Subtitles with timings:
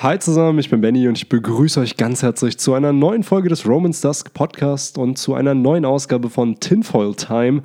[0.00, 3.48] Hi zusammen, ich bin Benny und ich begrüße euch ganz herzlich zu einer neuen Folge
[3.48, 7.62] des Romans Dusk Podcast und zu einer neuen Ausgabe von Tinfoil Time,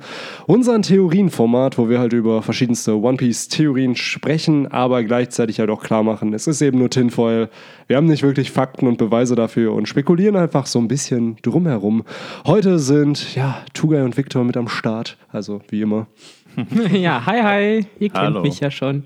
[0.48, 5.80] unser Theorienformat, wo wir halt über verschiedenste One Piece Theorien sprechen, aber gleichzeitig halt auch
[5.80, 7.50] klar machen, es ist eben nur Tinfoil.
[7.86, 12.02] Wir haben nicht wirklich Fakten und Beweise dafür und spekulieren einfach so ein bisschen drumherum.
[12.46, 16.08] Heute sind ja Tugai und Victor mit am Start, also wie immer.
[16.92, 18.42] ja, hi hi, ihr kennt Hallo.
[18.42, 19.04] mich ja schon.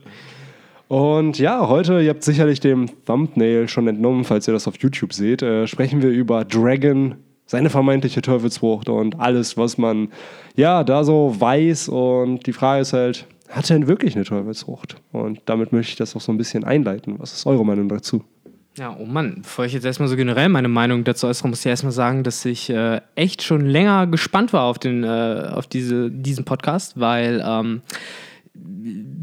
[0.89, 5.13] Und ja, heute, ihr habt sicherlich dem Thumbnail schon entnommen, falls ihr das auf YouTube
[5.13, 10.09] seht, äh, sprechen wir über Dragon, seine vermeintliche Teufelsfrucht und alles, was man
[10.57, 11.91] ja da so weiß.
[11.91, 14.97] Und die Frage ist halt, hat er denn wirklich eine Teufelsfrucht?
[15.13, 17.17] Und damit möchte ich das auch so ein bisschen einleiten.
[17.19, 18.25] Was ist eure Meinung dazu?
[18.79, 21.67] Ja, oh Mann, bevor ich jetzt erstmal so generell meine Meinung dazu äußere, muss ich
[21.67, 26.11] erstmal sagen, dass ich äh, echt schon länger gespannt war auf, den, äh, auf diese,
[26.11, 27.83] diesen Podcast, weil ähm,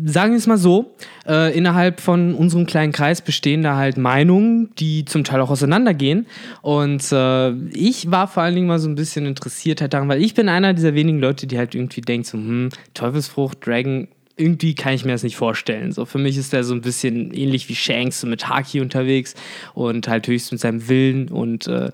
[0.06, 0.96] sagen wir es mal so,
[1.28, 6.28] äh, innerhalb von unserem kleinen Kreis bestehen da halt Meinungen, die zum Teil auch auseinandergehen.
[6.62, 10.22] Und äh, ich war vor allen Dingen mal so ein bisschen interessiert halt daran, weil
[10.22, 14.76] ich bin einer dieser wenigen Leute, die halt irgendwie denkt so, hm, Teufelsfrucht, Dragon, irgendwie
[14.76, 15.92] kann ich mir das nicht vorstellen.
[15.92, 19.34] So für mich ist der so ein bisschen ähnlich wie Shanks, so mit Haki unterwegs
[19.74, 21.92] und halt höchst mit seinem Willen und äh,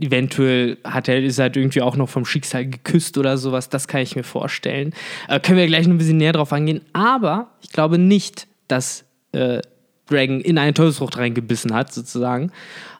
[0.00, 3.68] eventuell hat er, ist halt irgendwie auch noch vom Schicksal geküsst oder sowas.
[3.68, 4.92] Das kann ich mir vorstellen.
[5.28, 6.82] Äh, können wir gleich noch ein bisschen näher drauf angehen.
[6.92, 9.60] Aber ich glaube nicht, dass äh,
[10.08, 12.52] Dragon in eine Teufelsfrucht reingebissen hat, sozusagen.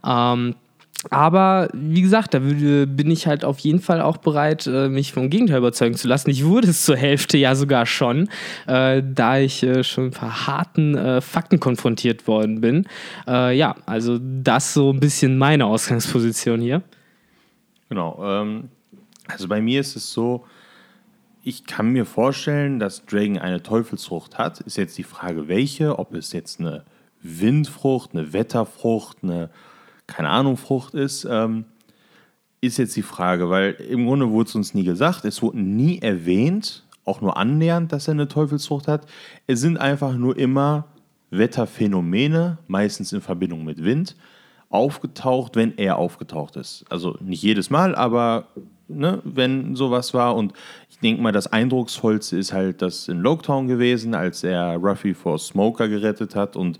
[0.04, 0.56] Ähm,
[1.10, 5.30] aber wie gesagt, da bin ich halt auf jeden Fall auch bereit, äh, mich vom
[5.30, 6.30] Gegenteil überzeugen zu lassen.
[6.30, 8.28] Ich wurde es zur Hälfte ja sogar schon,
[8.66, 12.88] äh, da ich äh, schon ein paar harten äh, Fakten konfrontiert worden bin.
[13.26, 16.82] Äh, ja, also das so ein bisschen meine Ausgangsposition hier.
[17.88, 18.18] Genau.
[18.24, 18.70] Ähm,
[19.28, 20.44] also bei mir ist es so,
[21.42, 24.60] ich kann mir vorstellen, dass Dragon eine Teufelsfrucht hat.
[24.60, 26.84] Ist jetzt die Frage, welche, ob es jetzt eine
[27.22, 29.50] Windfrucht, eine Wetterfrucht, eine
[30.06, 31.64] keine Ahnung, Frucht ist, ähm,
[32.60, 36.00] ist jetzt die Frage, weil im Grunde wurde es uns nie gesagt, es wurde nie
[36.00, 39.06] erwähnt, auch nur annähernd, dass er eine Teufelsfrucht hat.
[39.46, 40.86] Es sind einfach nur immer
[41.30, 44.16] Wetterphänomene, meistens in Verbindung mit Wind,
[44.68, 46.84] aufgetaucht, wenn er aufgetaucht ist.
[46.88, 48.48] Also nicht jedes Mal, aber
[48.88, 50.34] ne, wenn sowas war.
[50.34, 50.52] Und
[50.90, 55.38] ich denke mal, das Eindrucksvollste ist halt das in Loketown gewesen, als er Ruffy vor
[55.38, 56.78] Smoker gerettet hat und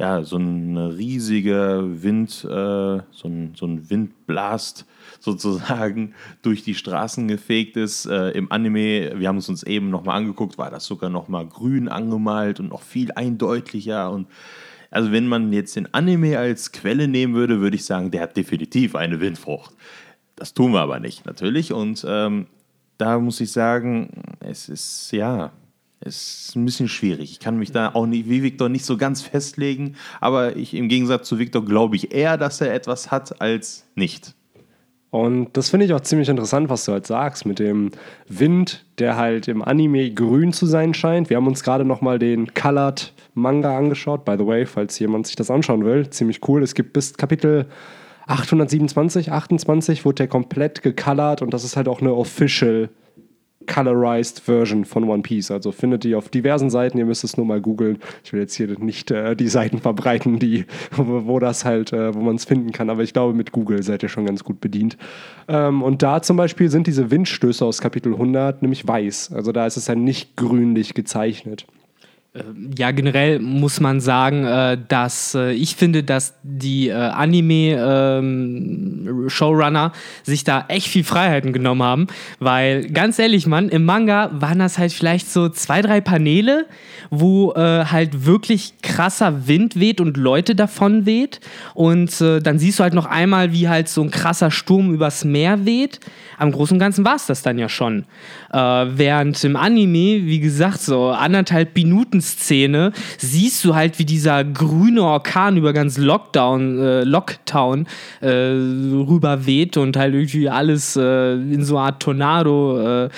[0.00, 4.86] ja, so ein riesiger Wind, äh, so, ein, so ein Windblast
[5.20, 8.06] sozusagen durch die Straßen gefegt ist.
[8.06, 11.88] Äh, Im Anime, wir haben es uns eben nochmal angeguckt, war das sogar nochmal grün
[11.88, 14.10] angemalt und noch viel eindeutlicher.
[14.10, 14.26] Und
[14.90, 18.38] also wenn man jetzt den Anime als Quelle nehmen würde, würde ich sagen, der hat
[18.38, 19.74] definitiv eine Windfrucht.
[20.34, 21.74] Das tun wir aber nicht, natürlich.
[21.74, 22.46] Und ähm,
[22.96, 24.08] da muss ich sagen,
[24.40, 25.52] es ist ja,
[26.00, 27.32] ist ein bisschen schwierig.
[27.32, 30.88] Ich kann mich da auch nicht, wie Victor, nicht so ganz festlegen, aber ich, im
[30.88, 34.34] Gegensatz zu Victor glaube ich eher, dass er etwas hat, als nicht.
[35.10, 37.90] Und das finde ich auch ziemlich interessant, was du halt sagst, mit dem
[38.28, 41.30] Wind, der halt im Anime grün zu sein scheint.
[41.30, 45.34] Wir haben uns gerade nochmal den Colored Manga angeschaut, by the way, falls jemand sich
[45.34, 46.08] das anschauen will.
[46.10, 46.62] Ziemlich cool.
[46.62, 47.66] Es gibt bis Kapitel
[48.28, 52.88] 827, 28 wurde der komplett gecolored und das ist halt auch eine official
[53.66, 55.50] colorized Version von One Piece.
[55.50, 57.98] Also findet ihr auf diversen Seiten, ihr müsst es nur mal googeln.
[58.24, 60.64] Ich will jetzt hier nicht äh, die Seiten verbreiten, die,
[60.96, 64.02] wo, das halt, äh, wo man es finden kann, aber ich glaube, mit Google seid
[64.02, 64.96] ihr schon ganz gut bedient.
[65.48, 69.32] Ähm, und da zum Beispiel sind diese Windstöße aus Kapitel 100 nämlich weiß.
[69.32, 71.66] Also da ist es ja nicht grünlich gezeichnet.
[72.32, 79.86] Ähm, ja, generell muss man sagen, äh, dass äh, ich finde, dass die äh, Anime-Showrunner
[79.86, 79.90] ähm,
[80.22, 82.06] sich da echt viel Freiheiten genommen haben,
[82.38, 86.66] weil ganz ehrlich, Mann, im Manga waren das halt vielleicht so zwei, drei Paneele,
[87.10, 91.40] wo halt wirklich krasser Wind weht und Leute davon weht
[91.74, 95.66] und dann siehst du halt noch einmal, wie halt so ein krasser Sturm übers Meer
[95.66, 95.98] weht.
[96.38, 98.04] Am Großen und Ganzen war es das dann ja schon.
[98.52, 105.02] während im Anime, wie gesagt, so anderthalb Minuten Szene siehst du halt, wie dieser grüne
[105.02, 107.86] Orkan über ganz Lockdown, äh, Locktown
[108.20, 113.08] äh, rüber weht und halt irgendwie alles äh, in so eine Art Tornado äh,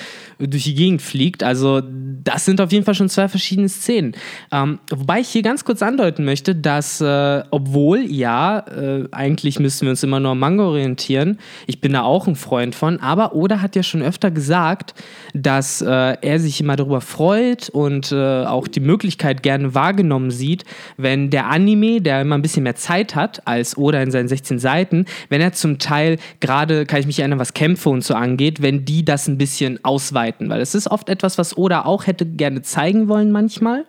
[0.47, 1.43] durch die Gegend fliegt.
[1.43, 1.81] Also
[2.23, 4.13] das sind auf jeden Fall schon zwei verschiedene Szenen.
[4.51, 9.83] Ähm, wobei ich hier ganz kurz andeuten möchte, dass äh, obwohl ja, äh, eigentlich müssen
[9.83, 13.35] wir uns immer nur am Manga orientieren, ich bin da auch ein Freund von, aber
[13.35, 14.93] Oda hat ja schon öfter gesagt,
[15.33, 15.87] dass äh,
[16.21, 20.63] er sich immer darüber freut und äh, auch die Möglichkeit gerne wahrgenommen sieht,
[20.97, 24.59] wenn der Anime, der immer ein bisschen mehr Zeit hat als Oda in seinen 16
[24.59, 28.61] Seiten, wenn er zum Teil gerade, kann ich mich erinnern, was Kämpfe und so angeht,
[28.61, 32.25] wenn die das ein bisschen ausweiten, weil es ist oft etwas, was Oda auch hätte
[32.25, 33.85] gerne zeigen wollen manchmal.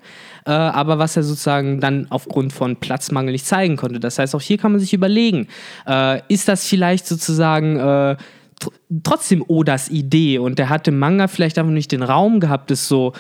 [0.47, 4.01] äh, aber was er sozusagen dann aufgrund von Platzmangel nicht zeigen konnte.
[4.01, 5.49] Das heißt, auch hier kann man sich überlegen,
[5.87, 8.17] äh, ist das vielleicht sozusagen äh,
[8.61, 8.71] tr
[9.03, 12.87] trotzdem Odas Idee und der hat im Manga vielleicht einfach nicht den Raum gehabt, es
[12.87, 13.13] so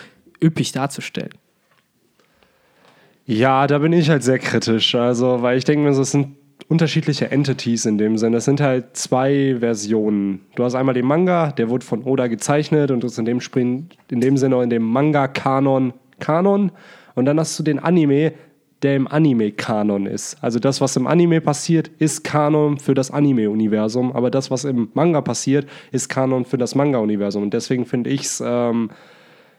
[0.42, 1.30] üppig darzustellen.
[3.26, 4.94] Ja, da bin ich halt sehr kritisch.
[4.94, 6.36] Also, weil ich denke mir, so, es sind
[6.68, 8.38] unterschiedliche Entities in dem Sinne.
[8.38, 10.40] Es sind halt zwei Versionen.
[10.54, 13.88] Du hast einmal den Manga, der wurde von Oda gezeichnet und ist in dem, Spring,
[14.10, 16.72] in dem Sinne in dem Manga-Kanon Kanon.
[17.14, 18.32] Und dann hast du den Anime,
[18.82, 20.36] der im Anime-Kanon ist.
[20.42, 24.90] Also das, was im Anime passiert, ist Kanon für das Anime-Universum, aber das, was im
[24.94, 27.44] Manga passiert, ist Kanon für das Manga-Universum.
[27.44, 28.90] Und deswegen finde ich es, ähm,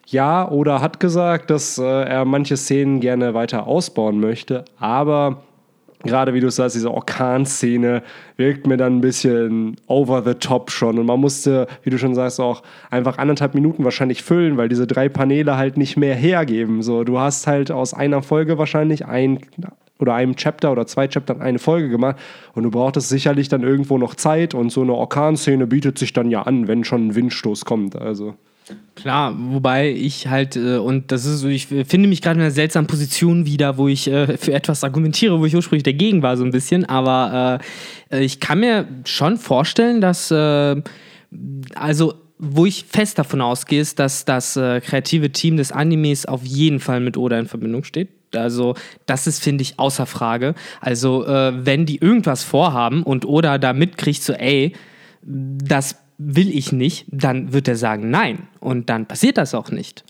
[0.07, 5.43] ja, Oda hat gesagt, dass äh, er manche Szenen gerne weiter ausbauen möchte, aber
[6.05, 8.03] gerade wie du sagst, diese Orkan-Szene
[8.37, 10.99] wirkt mir dann ein bisschen over the top schon.
[10.99, 14.87] Und man musste, wie du schon sagst, auch einfach anderthalb Minuten wahrscheinlich füllen, weil diese
[14.87, 16.81] drei Paneele halt nicht mehr hergeben.
[16.81, 19.39] So, du hast halt aus einer Folge wahrscheinlich ein
[19.99, 22.17] oder einem Chapter oder zwei Chaptern eine Folge gemacht
[22.53, 26.29] und du brauchtest sicherlich dann irgendwo noch Zeit und so eine Orkanszene bietet sich dann
[26.29, 27.95] ja an, wenn schon ein Windstoß kommt.
[27.95, 28.35] Also.
[28.95, 32.51] Klar, wobei ich halt, äh, und das ist so, ich finde mich gerade in einer
[32.51, 36.43] seltsamen Position wieder, wo ich äh, für etwas argumentiere, wo ich ursprünglich dagegen war, so
[36.43, 36.85] ein bisschen.
[36.85, 37.59] Aber
[38.09, 40.81] äh, ich kann mir schon vorstellen, dass, äh,
[41.75, 46.43] also, wo ich fest davon ausgehe, ist, dass das äh, kreative Team des Animes auf
[46.43, 48.09] jeden Fall mit Oda in Verbindung steht.
[48.33, 48.75] Also,
[49.05, 50.55] das ist, finde ich, außer Frage.
[50.81, 54.73] Also, äh, wenn die irgendwas vorhaben und Oda da mitkriegt, so, ey,
[55.21, 58.47] das will ich nicht, dann wird er sagen nein.
[58.59, 60.03] Und dann passiert das auch nicht.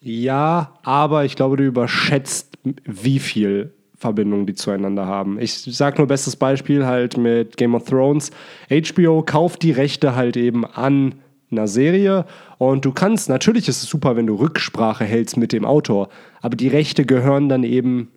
[0.00, 5.38] Ja, aber ich glaube, du überschätzt, wie viel Verbindung die zueinander haben.
[5.40, 8.30] Ich sage nur bestes Beispiel halt mit Game of Thrones.
[8.68, 11.14] HBO kauft die Rechte halt eben an
[11.52, 12.24] einer Serie
[12.58, 16.08] und du kannst, natürlich ist es super, wenn du Rücksprache hältst mit dem Autor,
[16.40, 18.08] aber die Rechte gehören dann eben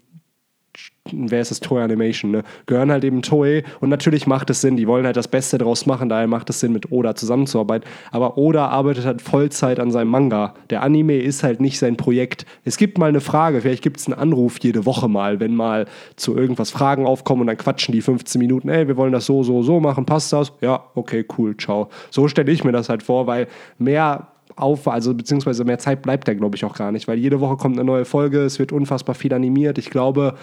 [1.11, 2.43] wer ist das, Toei Animation, ne?
[2.65, 5.85] gehören halt eben Toei und natürlich macht es Sinn, die wollen halt das Beste draus
[5.85, 7.87] machen, daher macht es Sinn, mit Oda zusammenzuarbeiten.
[8.11, 10.55] Aber Oda arbeitet halt Vollzeit an seinem Manga.
[10.69, 12.45] Der Anime ist halt nicht sein Projekt.
[12.63, 15.85] Es gibt mal eine Frage, vielleicht gibt es einen Anruf jede Woche mal, wenn mal
[16.15, 19.43] zu irgendwas Fragen aufkommen und dann quatschen die 15 Minuten, ey, wir wollen das so,
[19.43, 20.53] so, so machen, passt das?
[20.61, 21.89] Ja, okay, cool, ciao.
[22.09, 26.27] So stelle ich mir das halt vor, weil mehr auf, also beziehungsweise mehr Zeit bleibt
[26.27, 28.71] da, glaube ich, auch gar nicht, weil jede Woche kommt eine neue Folge, es wird
[28.71, 29.77] unfassbar viel animiert.
[29.77, 30.35] Ich glaube,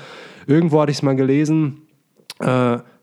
[0.47, 1.83] irgendwo hatte ich es mal gelesen,
[2.41, 2.45] äh,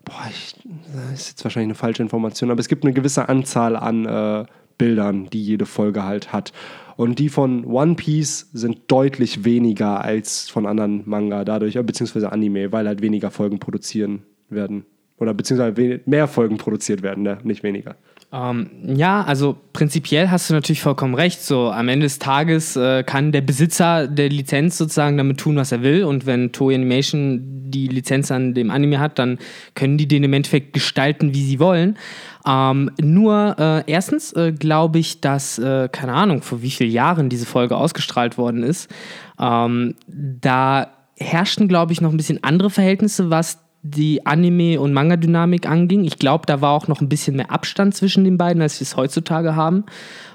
[0.10, 0.56] boah, ich,
[0.94, 4.46] das ist jetzt wahrscheinlich eine falsche Information, aber es gibt eine gewisse Anzahl an äh,
[4.78, 6.54] Bildern, die jede Folge halt hat.
[6.96, 12.32] Und die von One Piece sind deutlich weniger als von anderen Manga, dadurch, äh, beziehungsweise
[12.32, 14.86] Anime, weil halt weniger Folgen produzieren werden.
[15.18, 17.38] Oder beziehungsweise mehr Folgen produziert werden, ne?
[17.44, 17.96] nicht weniger.
[18.32, 21.42] Ähm, ja, also prinzipiell hast du natürlich vollkommen recht.
[21.42, 25.72] So am Ende des Tages äh, kann der Besitzer der Lizenz sozusagen damit tun, was
[25.72, 26.04] er will.
[26.04, 29.40] Und wenn Toei Animation die Lizenz an dem Anime hat, dann
[29.74, 31.98] können die den im Endeffekt gestalten, wie sie wollen.
[32.46, 37.30] Ähm, nur äh, erstens äh, glaube ich, dass, äh, keine Ahnung, vor wie vielen Jahren
[37.30, 38.92] diese Folge ausgestrahlt worden ist.
[39.40, 45.68] Ähm, da herrschten, glaube ich, noch ein bisschen andere Verhältnisse, was die Anime- und Manga-Dynamik
[45.68, 46.04] anging.
[46.04, 48.86] Ich glaube, da war auch noch ein bisschen mehr Abstand zwischen den beiden, als wir
[48.86, 49.86] es heutzutage haben.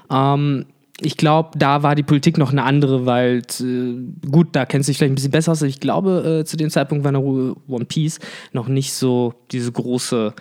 [0.09, 0.65] Ähm,
[1.01, 4.91] ich glaube, da war die Politik noch eine andere, weil, äh, gut, da kennst du
[4.91, 5.61] dich vielleicht ein bisschen besser aus.
[5.61, 8.19] Ich glaube, äh, zu dem Zeitpunkt war One Piece
[8.53, 10.33] noch nicht so diese große,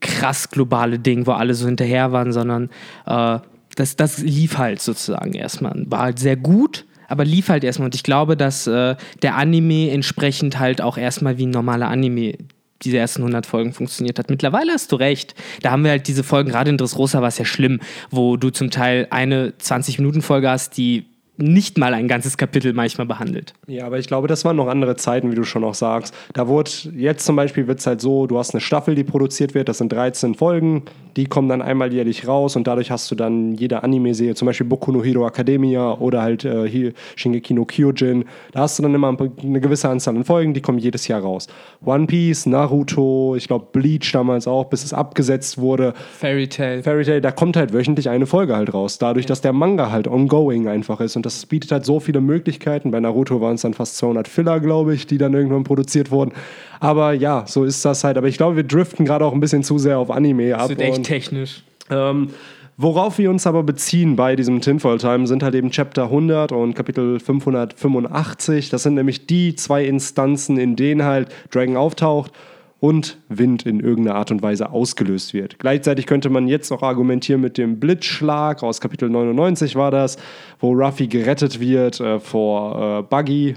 [0.00, 2.70] krass globale Ding, wo alle so hinterher waren, sondern
[3.06, 3.38] äh,
[3.76, 5.84] das, das lief halt sozusagen erstmal.
[5.86, 7.86] War halt sehr gut, aber lief halt erstmal.
[7.86, 12.34] Und ich glaube, dass äh, der Anime entsprechend halt auch erstmal wie ein normaler Anime
[12.82, 14.30] diese ersten 100 Folgen funktioniert hat.
[14.30, 15.34] Mittlerweile hast du recht.
[15.62, 18.50] Da haben wir halt diese Folgen, gerade in Dressrosa war es ja schlimm, wo du
[18.50, 21.09] zum Teil eine 20-Minuten-Folge hast, die
[21.40, 23.54] nicht mal ein ganzes Kapitel manchmal behandelt.
[23.66, 26.14] Ja, aber ich glaube, das waren noch andere Zeiten, wie du schon auch sagst.
[26.34, 29.54] Da wurde, jetzt zum Beispiel wird es halt so, du hast eine Staffel, die produziert
[29.54, 30.82] wird, das sind 13 Folgen,
[31.16, 34.66] die kommen dann einmal jährlich raus und dadurch hast du dann jede Anime-Serie, zum Beispiel
[34.66, 38.94] Boku no Hero Academia oder halt äh, hier Shingeki no Kyojin, da hast du dann
[38.94, 41.46] immer eine gewisse Anzahl an Folgen, die kommen jedes Jahr raus.
[41.84, 45.94] One Piece, Naruto, ich glaube Bleach damals auch, bis es abgesetzt wurde.
[46.18, 46.82] Fairy Tail.
[46.82, 50.08] Fairy Tail, da kommt halt wöchentlich eine Folge halt raus, dadurch, dass der Manga halt
[50.08, 52.90] ongoing einfach ist und das bietet halt so viele Möglichkeiten.
[52.90, 56.32] Bei Naruto waren es dann fast 200 Filler, glaube ich, die dann irgendwann produziert wurden.
[56.80, 58.16] Aber ja, so ist das halt.
[58.16, 60.68] Aber ich glaube, wir driften gerade auch ein bisschen zu sehr auf Anime ab.
[60.68, 61.62] Das wird echt technisch.
[61.90, 62.30] Ähm,
[62.76, 66.74] worauf wir uns aber beziehen bei diesem Tinfoil Time sind halt eben Chapter 100 und
[66.74, 68.70] Kapitel 585.
[68.70, 72.32] Das sind nämlich die zwei Instanzen, in denen halt Dragon auftaucht
[72.80, 75.58] und Wind in irgendeiner Art und Weise ausgelöst wird.
[75.58, 80.16] Gleichzeitig könnte man jetzt auch argumentieren mit dem Blitzschlag aus Kapitel 99 war das,
[80.58, 83.54] wo Ruffy gerettet wird äh, vor äh, Buggy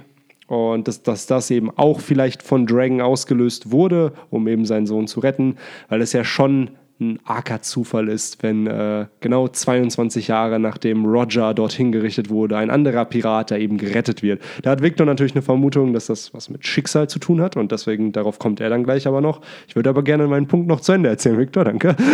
[0.47, 5.07] und dass, dass das eben auch vielleicht von Dragon ausgelöst wurde, um eben seinen Sohn
[5.07, 5.55] zu retten,
[5.87, 11.53] weil es ja schon ein arger Zufall ist, wenn äh, genau 22 Jahre nachdem Roger
[11.53, 14.41] dorthin gerichtet wurde, ein anderer Pirat da eben gerettet wird.
[14.61, 17.71] Da hat Victor natürlich eine Vermutung, dass das was mit Schicksal zu tun hat und
[17.71, 19.41] deswegen darauf kommt er dann gleich aber noch.
[19.67, 21.95] Ich würde aber gerne meinen Punkt noch zu Ende erzählen, Victor, danke.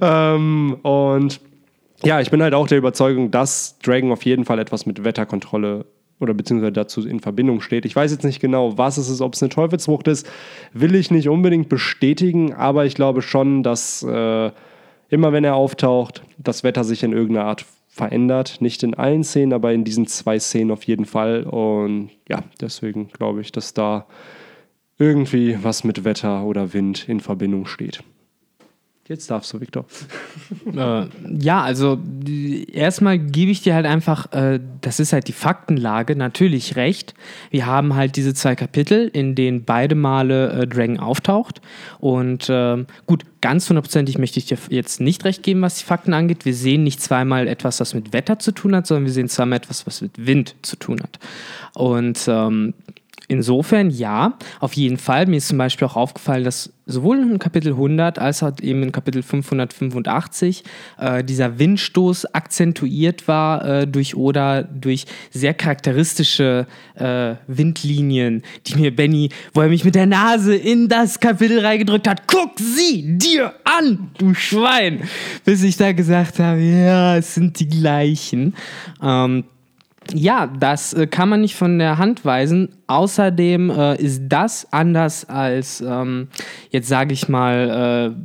[0.00, 1.40] ähm, und
[2.04, 5.86] ja, ich bin halt auch der Überzeugung, dass Dragon auf jeden Fall etwas mit Wetterkontrolle
[6.20, 7.84] oder beziehungsweise dazu in Verbindung steht.
[7.84, 10.28] Ich weiß jetzt nicht genau, was es ist, ob es eine Teufelsfrucht ist,
[10.72, 14.50] will ich nicht unbedingt bestätigen, aber ich glaube schon, dass äh,
[15.08, 18.60] immer wenn er auftaucht, das Wetter sich in irgendeiner Art verändert.
[18.60, 21.44] Nicht in allen Szenen, aber in diesen zwei Szenen auf jeden Fall.
[21.44, 24.06] Und ja, deswegen glaube ich, dass da
[24.98, 28.02] irgendwie was mit Wetter oder Wind in Verbindung steht.
[29.06, 29.84] Jetzt darfst du, Victor.
[30.74, 31.06] Äh,
[31.38, 32.00] ja, also
[32.72, 37.14] erstmal gebe ich dir halt einfach, äh, das ist halt die Faktenlage, natürlich recht.
[37.50, 41.60] Wir haben halt diese zwei Kapitel, in denen beide Male äh, Dragon auftaucht.
[42.00, 46.12] Und ähm, gut, ganz hundertprozentig möchte ich dir jetzt nicht recht geben, was die Fakten
[46.12, 46.44] angeht.
[46.44, 49.58] Wir sehen nicht zweimal etwas, was mit Wetter zu tun hat, sondern wir sehen zweimal
[49.58, 51.20] etwas, was mit Wind zu tun hat.
[51.74, 52.74] Und ähm,
[53.28, 55.26] Insofern ja, auf jeden Fall.
[55.26, 58.92] Mir ist zum Beispiel auch aufgefallen, dass sowohl in Kapitel 100 als auch eben in
[58.92, 60.64] Kapitel 585
[60.98, 68.94] äh, dieser Windstoß akzentuiert war äh, durch Oda, durch sehr charakteristische äh, Windlinien, die mir
[68.94, 73.54] Benny, wo er mich mit der Nase in das Kapitel reingedrückt hat, guck sie dir
[73.64, 75.08] an, du Schwein,
[75.44, 78.54] bis ich da gesagt habe, ja, es sind die gleichen.
[79.02, 79.44] Ähm,
[80.12, 82.76] ja, das äh, kann man nicht von der Hand weisen.
[82.86, 86.28] Außerdem äh, ist das anders als, ähm,
[86.70, 88.24] jetzt sage ich mal, äh,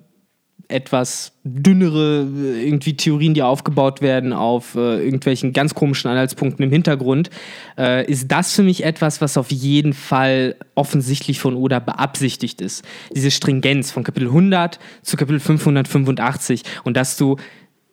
[0.69, 6.71] etwas dünnere äh, irgendwie Theorien, die aufgebaut werden auf äh, irgendwelchen ganz komischen Anhaltspunkten im
[6.71, 7.31] Hintergrund,
[7.77, 12.86] äh, ist das für mich etwas, was auf jeden Fall offensichtlich von Oda beabsichtigt ist.
[13.13, 17.38] Diese Stringenz von Kapitel 100 zu Kapitel 585 und dass du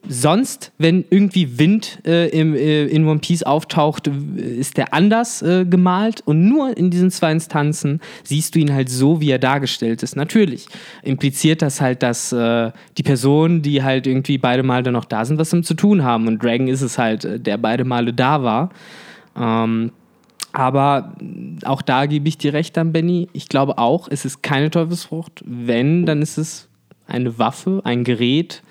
[0.08, 5.64] sonst, wenn irgendwie Wind äh, im, äh, in One Piece auftaucht, ist der anders äh,
[5.64, 10.02] gemalt und nur in diesen zwei Instanzen siehst du ihn halt so, wie er dargestellt
[10.02, 10.16] ist.
[10.16, 10.66] Natürlich
[11.02, 15.38] impliziert das halt, dass äh, die Personen, die halt irgendwie beide Male noch da sind,
[15.38, 16.28] was damit zu tun haben.
[16.28, 18.70] Und Dragon ist es halt, äh, der beide Male da war.
[19.36, 19.92] Ähm,
[20.52, 21.12] aber
[21.64, 23.28] auch da gebe ich dir recht dann, Benny.
[23.34, 25.42] Ich glaube auch, es ist keine Teufelsfrucht.
[25.44, 26.68] Wenn, dann ist es
[27.06, 28.62] eine Waffe, ein Gerät.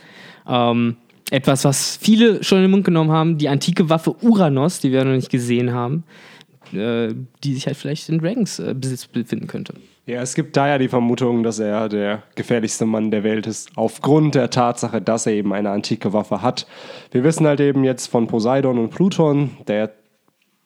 [0.48, 0.96] Ähm,
[1.32, 5.03] etwas, was viele schon in den Mund genommen haben, die antike Waffe Uranus, die wir
[5.03, 6.03] noch nicht gesehen haben,
[6.74, 7.13] äh,
[7.44, 9.74] die sich halt vielleicht in Dragons äh, Besitz befinden könnte.
[10.05, 13.72] Ja, es gibt da ja die Vermutung, dass er der gefährlichste Mann der Welt ist,
[13.75, 16.67] aufgrund der Tatsache, dass er eben eine antike Waffe hat.
[17.10, 19.58] Wir wissen halt eben jetzt von Poseidon und Pluton.
[19.67, 19.91] Der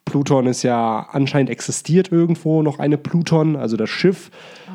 [0.03, 4.29] Pluton ist ja anscheinend existiert irgendwo noch eine Pluton, also das Schiff.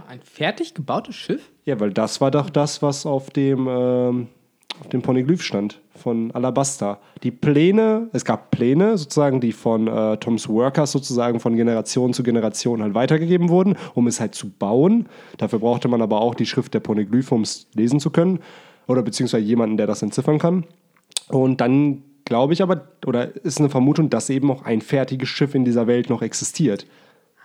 [0.08, 1.50] Ein fertig gebautes Schiff?
[1.66, 4.28] Ja, weil das war doch das, was auf dem ähm,
[4.80, 6.98] auf dem Poneglyph stand von Alabasta.
[7.22, 12.22] Die Pläne, es gab Pläne sozusagen, die von äh, Toms Workers sozusagen von Generation zu
[12.22, 15.06] Generation halt weitergegeben wurden, um es halt zu bauen.
[15.38, 18.40] Dafür brauchte man aber auch die Schrift der Poneglyphe, um es lesen zu können.
[18.86, 20.64] Oder beziehungsweise jemanden, der das entziffern kann.
[21.28, 25.54] Und dann glaube ich aber, oder ist eine Vermutung, dass eben auch ein fertiges Schiff
[25.54, 26.86] in dieser Welt noch existiert.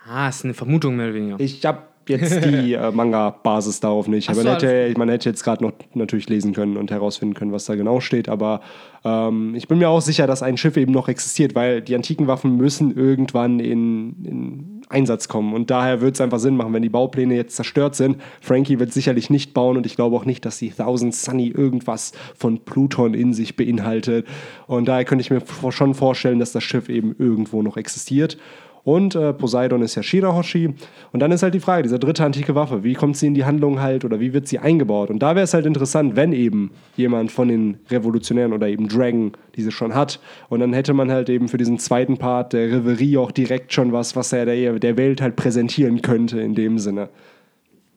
[0.06, 1.40] Ah, ist eine Vermutung mehr oder weniger.
[1.40, 4.34] Ich habe jetzt die äh, Manga-Basis darauf nicht.
[4.34, 7.74] man, hätte, man hätte jetzt gerade noch natürlich lesen können und herausfinden können, was da
[7.74, 8.28] genau steht.
[8.28, 8.60] Aber
[9.04, 12.26] ähm, ich bin mir auch sicher, dass ein Schiff eben noch existiert, weil die antiken
[12.26, 15.54] Waffen müssen irgendwann in, in Einsatz kommen.
[15.54, 18.20] Und daher wird es einfach Sinn machen, wenn die Baupläne jetzt zerstört sind.
[18.40, 22.12] Frankie wird sicherlich nicht bauen und ich glaube auch nicht, dass die Thousand Sunny irgendwas
[22.36, 24.26] von Pluton in sich beinhaltet.
[24.66, 28.36] Und daher könnte ich mir schon vorstellen, dass das Schiff eben irgendwo noch existiert.
[28.82, 30.74] Und äh, Poseidon ist ja Shirahoshi.
[31.12, 33.44] Und dann ist halt die Frage, diese dritte antike Waffe, wie kommt sie in die
[33.44, 35.10] Handlung halt oder wie wird sie eingebaut?
[35.10, 39.32] Und da wäre es halt interessant, wenn eben jemand von den Revolutionären oder eben Dragon
[39.56, 40.20] diese schon hat.
[40.48, 43.92] Und dann hätte man halt eben für diesen zweiten Part der Reverie auch direkt schon
[43.92, 47.08] was, was er der, der Welt halt präsentieren könnte in dem Sinne.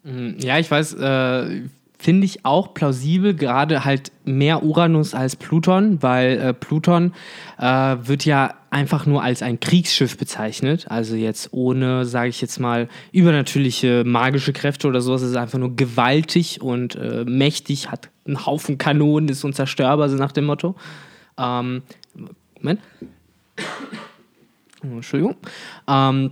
[0.03, 0.35] Mhm.
[0.39, 1.61] Ja, ich weiß, äh,
[2.03, 7.13] finde ich auch plausibel, gerade halt mehr Uranus als Pluton, weil äh, Pluton
[7.57, 12.59] äh, wird ja einfach nur als ein Kriegsschiff bezeichnet, also jetzt ohne, sage ich jetzt
[12.59, 18.09] mal, übernatürliche magische Kräfte oder sowas, es ist einfach nur gewaltig und äh, mächtig, hat
[18.27, 20.75] einen Haufen Kanonen, ist unzerstörbar, so nach dem Motto.
[21.37, 21.83] Ähm,
[22.59, 22.81] Moment.
[24.81, 25.37] Entschuldigung.
[25.87, 26.31] Ähm,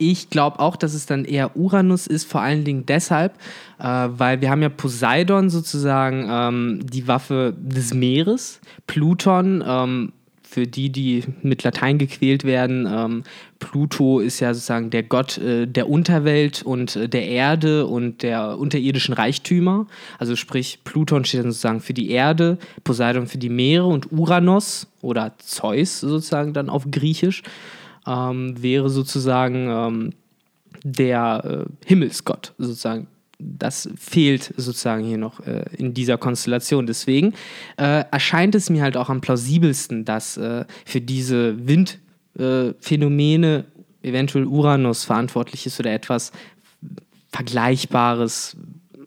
[0.00, 3.34] ich glaube auch, dass es dann eher Uranus ist, vor allen Dingen deshalb,
[3.78, 10.66] äh, weil wir haben ja Poseidon sozusagen ähm, die Waffe des Meeres, Pluton ähm, für
[10.66, 13.22] die, die mit Latein gequält werden, ähm,
[13.60, 18.58] Pluto ist ja sozusagen der Gott äh, der Unterwelt und äh, der Erde und der
[18.58, 19.86] unterirdischen Reichtümer.
[20.18, 24.88] Also sprich, Pluton steht dann sozusagen für die Erde, Poseidon für die Meere und Uranus
[25.02, 27.44] oder Zeus sozusagen dann auf Griechisch
[28.10, 30.12] ähm, wäre sozusagen ähm,
[30.82, 33.06] der äh, Himmelsgott sozusagen
[33.42, 36.86] das fehlt sozusagen hier noch äh, in dieser Konstellation.
[36.86, 37.34] Deswegen
[37.76, 43.64] äh, erscheint es mir halt auch am plausibelsten, dass äh, für diese Windphänomene
[44.02, 46.32] eventuell Uranus verantwortlich ist oder etwas
[47.32, 48.56] Vergleichbares.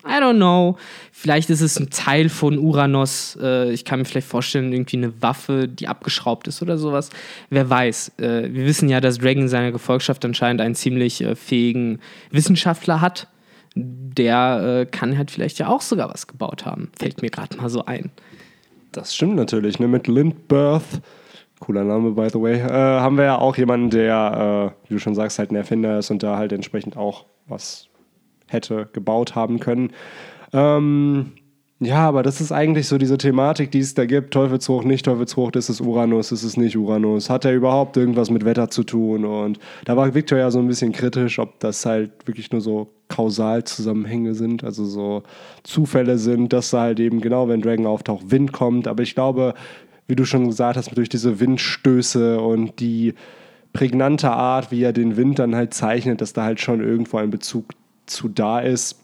[0.05, 0.77] I don't know.
[1.12, 3.38] Vielleicht ist es ein Teil von Uranus.
[3.41, 7.10] Äh, ich kann mir vielleicht vorstellen, irgendwie eine Waffe, die abgeschraubt ist oder sowas.
[7.50, 8.13] Wer weiß.
[8.17, 12.00] Äh, wir wissen ja, dass Dragon in seiner Gefolgschaft anscheinend einen ziemlich äh, fähigen
[12.31, 13.27] Wissenschaftler hat
[13.75, 16.91] der kann halt vielleicht ja auch sogar was gebaut haben.
[16.95, 18.12] Fällt mir gerade mal so ein.
[18.93, 19.79] Das stimmt natürlich.
[19.79, 19.88] Ne?
[19.88, 21.01] Mit Lindberth,
[21.60, 25.00] cooler Name by the way, äh, haben wir ja auch jemanden, der, äh, wie du
[25.00, 27.89] schon sagst, halt ein Erfinder ist und da halt entsprechend auch was
[28.53, 29.91] hätte gebaut haben können.
[30.53, 31.33] Ähm,
[31.86, 34.33] ja, aber das ist eigentlich so diese Thematik, die es da gibt.
[34.33, 37.29] Teufelsfrucht, nicht Teufelsfrucht, ist es Uranus, ist es nicht Uranus?
[37.29, 39.25] Hat er überhaupt irgendwas mit Wetter zu tun?
[39.25, 42.93] Und da war Victor ja so ein bisschen kritisch, ob das halt wirklich nur so
[43.10, 45.24] Kausalzusammenhänge sind, also so
[45.63, 48.88] Zufälle sind, dass da halt eben genau, wenn Dragon auftaucht, Wind kommt.
[48.88, 49.53] Aber ich glaube,
[50.07, 53.13] wie du schon gesagt hast, durch diese Windstöße und die
[53.74, 57.29] prägnante Art, wie er den Wind dann halt zeichnet, dass da halt schon irgendwo ein
[57.29, 57.65] Bezug
[58.05, 59.03] zu da ist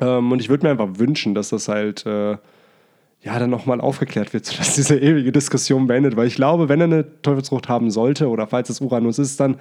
[0.00, 2.36] ähm, und ich würde mir einfach wünschen, dass das halt äh,
[3.22, 6.16] ja dann nochmal aufgeklärt wird, sodass diese ewige Diskussion beendet.
[6.16, 9.56] Weil ich glaube, wenn er eine Teufelsfrucht haben sollte oder falls es Uranus ist, dann,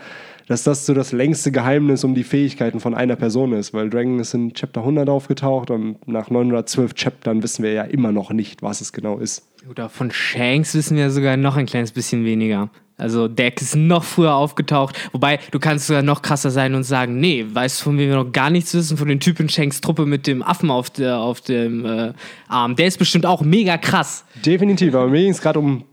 [0.48, 3.74] dass das so das längste Geheimnis um die Fähigkeiten von einer Person ist.
[3.74, 8.12] Weil Dragon ist in Chapter 100 aufgetaucht und nach 912 Chaptern wissen wir ja immer
[8.12, 9.48] noch nicht, was es genau ist.
[9.70, 12.70] Oder von Shanks wissen wir sogar noch ein kleines bisschen weniger.
[12.98, 14.96] Also Deck ist noch früher aufgetaucht.
[15.12, 18.16] Wobei, du kannst sogar noch krasser sein und sagen, nee, weißt du, von wem wir
[18.16, 18.96] noch gar nichts wissen?
[18.96, 22.14] Von den Typen Shanks Truppe mit dem Affen auf, der, auf dem äh,
[22.48, 22.78] Arm.
[22.78, 24.24] Der ist bestimmt auch mega krass.
[24.46, 25.84] Definitiv, aber mir ging es gerade um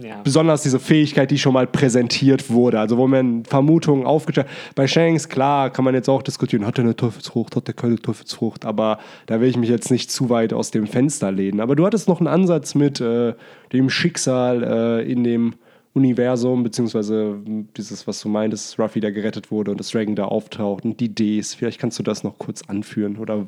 [0.00, 0.20] ja.
[0.22, 2.78] besonders diese Fähigkeit, die schon mal präsentiert wurde.
[2.78, 6.84] Also wo man Vermutungen aufgestellt Bei Shanks, klar, kann man jetzt auch diskutieren, hat er
[6.84, 10.52] eine Teufelsfrucht, hat er keine Teufelsfrucht, aber da will ich mich jetzt nicht zu weit
[10.52, 11.60] aus dem Fenster lehnen.
[11.60, 13.34] Aber du hattest noch einen Ansatz mit äh,
[13.72, 14.62] dem Schicksal
[15.02, 15.54] äh, in dem
[15.94, 17.40] Universum, beziehungsweise
[17.76, 21.14] dieses, was du meintest, Ruffy da gerettet wurde und das Dragon da auftaucht und die
[21.14, 21.54] Ds.
[21.54, 23.46] Vielleicht kannst du das noch kurz anführen oder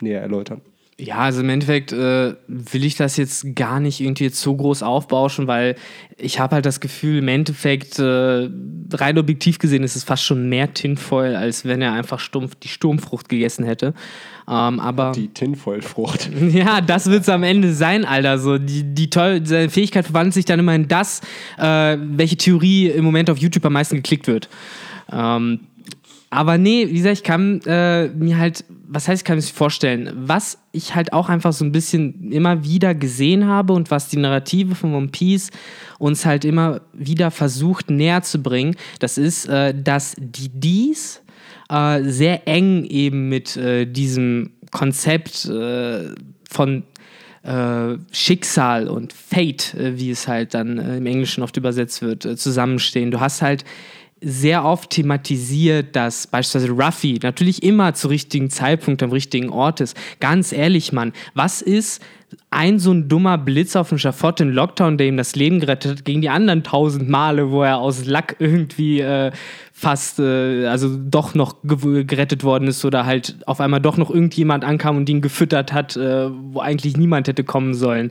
[0.00, 0.60] näher erläutern.
[0.98, 4.82] Ja, also im Endeffekt äh, will ich das jetzt gar nicht irgendwie jetzt so groß
[4.82, 5.76] aufbauschen, weil
[6.16, 8.48] ich habe halt das Gefühl, im Endeffekt, äh,
[8.94, 12.68] rein objektiv gesehen, ist es fast schon mehr Tinfoil, als wenn er einfach stumpf die
[12.68, 13.92] Sturmfrucht gegessen hätte.
[14.48, 16.30] Ähm, aber die Tinfoil-Frucht.
[16.52, 18.38] Ja, das wird es am Ende sein, Alter.
[18.38, 21.20] So, die, die toll, seine Fähigkeit verwandelt sich dann immer in das,
[21.58, 24.48] äh, welche Theorie im Moment auf YouTube am meisten geklickt wird.
[25.12, 25.60] Ähm,
[26.30, 30.12] aber nee, wie gesagt, ich kann äh, mir halt, was heißt, ich kann mir vorstellen,
[30.14, 34.16] was ich halt auch einfach so ein bisschen immer wieder gesehen habe und was die
[34.16, 35.50] Narrative von One Piece
[35.98, 41.22] uns halt immer wieder versucht näher zu bringen, das ist, äh, dass die Dies
[41.70, 46.10] äh, sehr eng eben mit äh, diesem Konzept äh,
[46.50, 46.82] von
[47.44, 53.12] äh, Schicksal und Fate, wie es halt dann im Englischen oft übersetzt wird, zusammenstehen.
[53.12, 53.64] Du hast halt
[54.28, 59.96] sehr oft thematisiert, dass beispielsweise Ruffy natürlich immer zu richtigen Zeitpunkt am richtigen Ort ist.
[60.18, 62.02] Ganz ehrlich, Mann, was ist
[62.50, 65.98] ein so ein dummer Blitz auf dem Schafott in Lockdown, der ihm das Leben gerettet
[65.98, 69.30] hat, gegen die anderen tausend Male, wo er aus Lack irgendwie äh,
[69.72, 74.64] fast, äh, also doch noch gerettet worden ist oder halt auf einmal doch noch irgendjemand
[74.64, 78.10] ankam und ihn gefüttert hat, äh, wo eigentlich niemand hätte kommen sollen,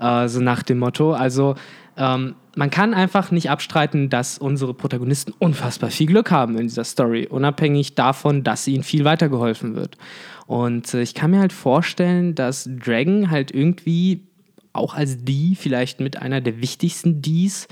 [0.00, 1.12] äh, so nach dem Motto.
[1.12, 1.54] Also
[1.96, 6.84] ähm, man kann einfach nicht abstreiten, dass unsere Protagonisten unfassbar viel Glück haben in dieser
[6.84, 9.96] Story, unabhängig davon, dass ihnen viel weitergeholfen wird.
[10.46, 14.26] Und äh, ich kann mir halt vorstellen, dass Dragon halt irgendwie
[14.72, 17.66] auch als die vielleicht mit einer der wichtigsten Dies,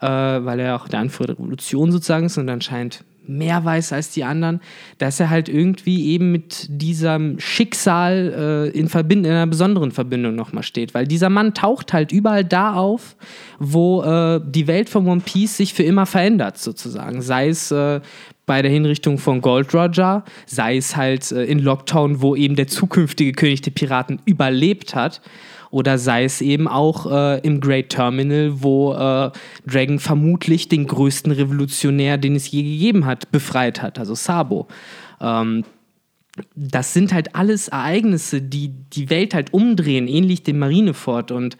[0.00, 4.10] äh, weil er auch der Anführer der Revolution sozusagen ist und anscheinend mehr weiß als
[4.10, 4.60] die anderen,
[4.98, 10.34] dass er halt irgendwie eben mit diesem Schicksal äh, in, Verbind in einer besonderen Verbindung
[10.34, 10.94] nochmal steht.
[10.94, 13.16] Weil dieser Mann taucht halt überall da auf,
[13.58, 17.22] wo äh, die Welt von One Piece sich für immer verändert, sozusagen.
[17.22, 18.00] Sei es äh,
[18.46, 22.66] bei der Hinrichtung von Gold Roger, sei es halt äh, in Lockdown, wo eben der
[22.66, 25.20] zukünftige König der Piraten überlebt hat
[25.70, 29.30] oder sei es eben auch äh, im Great Terminal, wo äh,
[29.66, 34.68] Dragon vermutlich den größten Revolutionär, den es je gegeben hat, befreit hat, also Sabo.
[35.20, 35.64] Ähm,
[36.54, 41.30] das sind halt alles Ereignisse, die die Welt halt umdrehen, ähnlich dem Marineford.
[41.30, 41.56] Und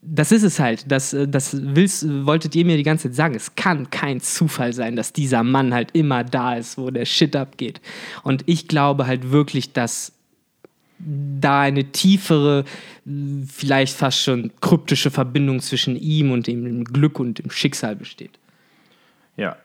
[0.00, 0.90] das ist es halt.
[0.90, 3.34] Das, äh, das willst, wolltet ihr mir die ganze Zeit sagen.
[3.34, 7.36] Es kann kein Zufall sein, dass dieser Mann halt immer da ist, wo der Shit
[7.36, 7.80] abgeht.
[8.22, 10.12] Und ich glaube halt wirklich, dass
[11.04, 12.64] da eine tiefere,
[13.46, 18.38] vielleicht fast schon kryptische Verbindung zwischen ihm und dem Glück und dem Schicksal besteht.
[19.36, 19.56] Ja,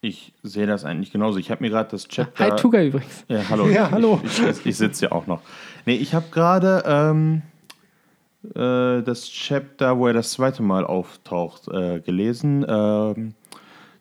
[0.00, 1.38] ich sehe das eigentlich genauso.
[1.38, 2.44] Ich habe mir gerade das Chapter.
[2.44, 3.24] Hi Tuga übrigens.
[3.28, 3.66] Ja, hallo.
[3.68, 4.20] Ja, hallo.
[4.22, 5.40] Ich, ich, ich sitze ja auch noch.
[5.86, 7.42] Nee, ich habe gerade ähm,
[8.50, 12.64] äh, das Chapter, wo er das zweite Mal auftaucht, äh, gelesen.
[12.68, 13.34] Ähm,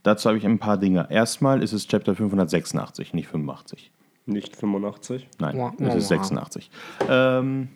[0.04, 1.08] dazu habe ich ein paar Dinge.
[1.10, 3.90] Erstmal ist es Chapter 586, nicht 85.
[4.26, 5.28] Nicht 85.
[5.40, 6.20] Nein, Wow, es ist wow.
[6.20, 6.70] 86.
[7.10, 7.68] Ähm,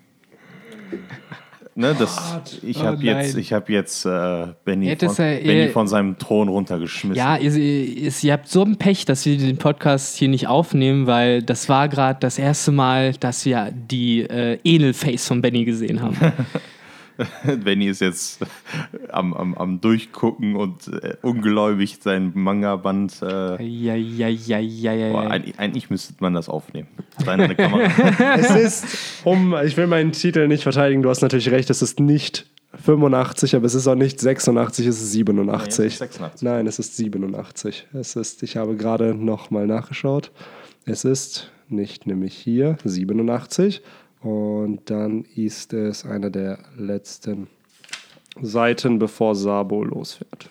[1.76, 3.42] ne, das, ich Oh habe jetzt, nein.
[3.42, 7.16] ich hab jetzt äh, Benny, Hättest von, du- Benny ihr- von seinem Thron runtergeschmissen.
[7.18, 11.06] Ja, ihr, ihr, ihr habt so ein Pech, dass wir den Podcast hier nicht aufnehmen,
[11.06, 16.02] weil das war gerade das erste Mal, dass wir die äh, Edelface von Benny gesehen
[16.02, 16.18] haben.
[17.64, 18.40] Benny ist jetzt
[19.10, 23.22] am, am, am Durchgucken und äh, ungläubig sein Manga-Band.
[23.22, 25.30] Äh, ja, ja, ja, ja, ja, boah, ja.
[25.30, 26.88] eigentlich, eigentlich müsste man das aufnehmen.
[27.26, 28.36] Rein an der Kamera.
[28.38, 28.50] es
[28.84, 32.46] ist, um, ich will meinen Titel nicht verteidigen, du hast natürlich recht, es ist nicht
[32.84, 35.80] 85, aber es ist auch nicht 86, es ist 87.
[35.80, 36.42] Nee, es ist 86.
[36.44, 37.88] Nein, es ist 87.
[37.94, 40.32] Es ist, ich habe gerade nochmal nachgeschaut.
[40.86, 43.82] Es ist nicht nämlich hier 87
[44.22, 47.48] und dann ist es eine der letzten
[48.42, 50.50] Seiten, bevor Sabo losfährt.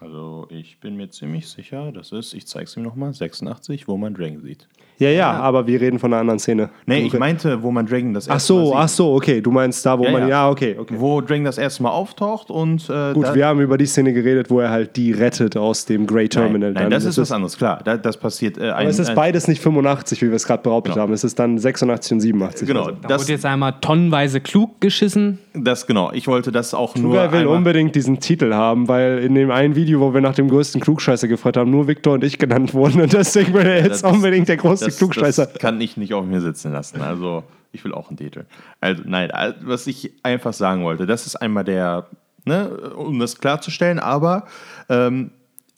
[0.00, 3.96] Also ich bin mir ziemlich sicher, das ist, ich zeige es ihm nochmal, 86, wo
[3.96, 4.68] man Dragon sieht.
[5.00, 6.70] Ja, ja, aber wir reden von einer anderen Szene.
[6.86, 8.74] Nee, ich meinte, wo man Dragon das Ach erste Mal so, sieht.
[8.76, 9.40] ach so, okay.
[9.40, 10.22] Du meinst da, wo Ja, man.
[10.22, 10.28] ja.
[10.28, 10.94] Ja, okay, okay.
[10.98, 14.50] Wo Dragon das erste Mal auftaucht und äh, Gut, wir haben über die Szene geredet,
[14.50, 16.72] wo er halt die rettet aus dem Grey Terminal.
[16.72, 17.80] Nein, nein Dann das ist was anderes, klar.
[17.84, 18.58] Da, das passiert.
[18.58, 21.04] Äh, Aber es ist beides nicht 85, wie wir es gerade behauptet Genau.
[21.04, 21.12] haben.
[21.12, 22.66] Es ist dann 86 und 87.
[22.66, 25.38] Genau, Also, Da das, wurde jetzt einmal tonnenweise klug geschissen.
[25.54, 26.10] das genau.
[26.12, 27.12] Ich wollte das auch nur.
[27.12, 30.34] Tuga will einmal- unbedingt diesen Titel haben, weil in dem einen Video, wo wir nach
[30.34, 33.00] dem größten Klugscheißer gefragt haben, nur Victor und ich genannt wurden.
[33.00, 35.46] Und deswegen will er jetzt Das- unbedingt der größte das, Klugscheißer.
[35.46, 37.00] Das kann ich nicht auf mir sitzen lassen.
[37.00, 38.44] Also, ich will auch einen Titel.
[38.80, 39.30] Also, nein,
[39.62, 42.06] was ich einfach sagen wollte, das ist einmal der,
[42.44, 44.46] ne, um das klarzustellen, aber
[44.88, 45.30] ähm,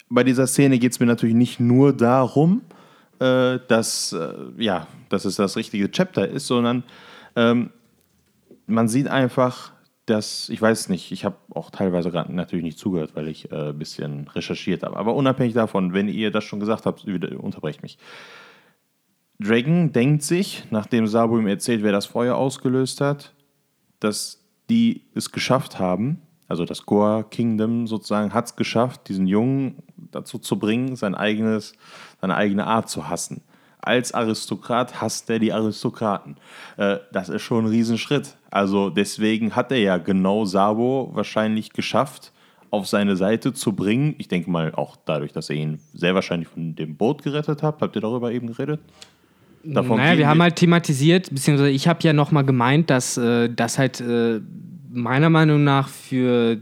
[0.08, 2.62] bei dieser Szene geht es mir natürlich nicht nur darum,
[3.20, 6.82] äh, dass, äh, ja, dass es das richtige Chapter ist, sondern
[7.36, 7.70] ähm,
[8.66, 9.72] man sieht einfach,
[10.06, 13.70] dass, ich weiß nicht, ich habe auch teilweise gerade natürlich nicht zugehört, weil ich äh,
[13.70, 14.96] ein bisschen recherchiert habe.
[14.96, 17.98] Aber unabhängig davon, wenn ihr das schon gesagt habt, unterbrecht mich.
[19.38, 23.32] Dragon denkt sich, nachdem Sabu ihm erzählt, wer das Feuer ausgelöst hat,
[23.98, 29.76] dass die es geschafft haben, also das Goa Kingdom sozusagen hat es geschafft, diesen Jungen
[29.96, 31.74] dazu zu bringen, sein eigenes,
[32.20, 33.42] seine eigene Art zu hassen.
[33.82, 36.36] Als Aristokrat hasst er die Aristokraten.
[36.76, 38.36] Äh, das ist schon ein Riesenschritt.
[38.50, 42.32] Also deswegen hat er ja genau Sabo wahrscheinlich geschafft,
[42.70, 44.14] auf seine Seite zu bringen.
[44.18, 47.80] Ich denke mal auch dadurch, dass er ihn sehr wahrscheinlich von dem Boot gerettet hat.
[47.80, 48.80] Habt ihr darüber eben geredet?
[49.62, 53.78] Davon naja, wir haben halt thematisiert, beziehungsweise ich habe ja nochmal gemeint, dass äh, das
[53.78, 54.40] halt äh,
[54.90, 56.58] meiner Meinung nach für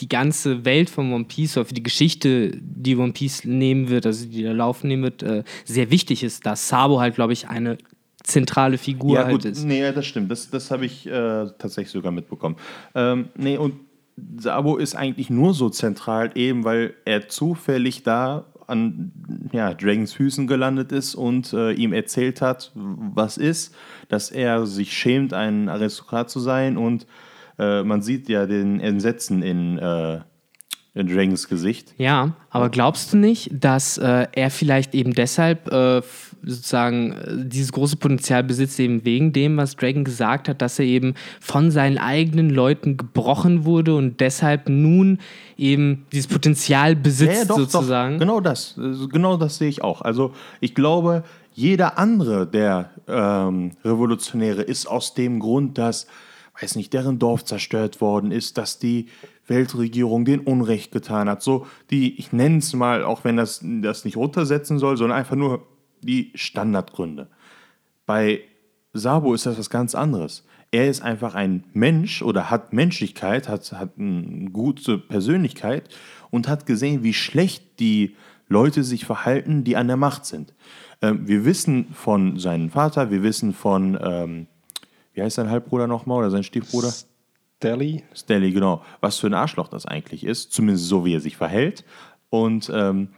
[0.00, 4.06] die ganze Welt von One Piece oder für die Geschichte, die One Piece nehmen wird,
[4.06, 7.48] also die da laufen nehmen wird, äh, sehr wichtig ist, dass Sabo halt, glaube ich,
[7.48, 7.78] eine
[8.22, 9.64] zentrale Figur ja, halt gut, ist.
[9.64, 10.30] nee, das stimmt.
[10.30, 11.10] Das, das habe ich äh,
[11.58, 12.56] tatsächlich sogar mitbekommen.
[12.94, 13.74] Ähm, nee, und
[14.36, 19.12] Sabo ist eigentlich nur so zentral, eben weil er zufällig da an
[19.52, 23.74] ja, Dragons Füßen gelandet ist und äh, ihm erzählt hat, was ist,
[24.08, 27.06] dass er sich schämt, ein Aristokrat zu sein und
[27.60, 30.20] äh, man sieht ja den Entsetzen in, äh,
[30.94, 31.94] in Dragons Gesicht.
[31.98, 36.00] Ja, aber glaubst du nicht, dass äh, er vielleicht eben deshalb äh,
[36.42, 40.86] sozusagen äh, dieses große Potenzial besitzt, eben wegen dem, was Dragon gesagt hat, dass er
[40.86, 45.18] eben von seinen eigenen Leuten gebrochen wurde und deshalb nun
[45.58, 48.18] eben dieses Potenzial besitzt, sozusagen?
[48.18, 48.74] Genau das.
[48.78, 50.00] Also Genau das sehe ich auch.
[50.00, 56.06] Also ich glaube, jeder andere der ähm, Revolutionäre ist aus dem Grund, dass,
[56.62, 59.06] weiß nicht, deren Dorf zerstört worden ist, dass die
[59.46, 61.42] Weltregierung den Unrecht getan hat.
[61.42, 65.36] So die, ich nenne es mal, auch wenn das das nicht runtersetzen soll, sondern einfach
[65.36, 65.66] nur
[66.02, 67.28] die Standardgründe.
[68.06, 68.40] Bei
[68.92, 70.44] Sabo ist das was ganz anderes.
[70.72, 75.88] Er ist einfach ein Mensch oder hat Menschlichkeit, hat, hat eine gute Persönlichkeit
[76.30, 78.16] und hat gesehen, wie schlecht die
[78.48, 80.54] Leute sich verhalten, die an der Macht sind.
[81.02, 84.46] Ähm, wir wissen von seinem Vater, wir wissen von, ähm,
[85.12, 86.92] wie heißt sein Halbbruder nochmal oder sein Stiefbruder?
[87.62, 88.04] Delhi?
[88.14, 91.84] Stanley, genau, was für ein Arschloch das eigentlich ist, zumindest so, wie er sich verhält.
[92.30, 93.08] Und, ähm,